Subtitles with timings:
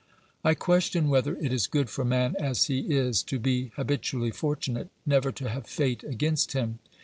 [0.43, 4.89] I question whether it is good for man as he is to be habitually fortunate,
[5.05, 6.79] never to have fate against him.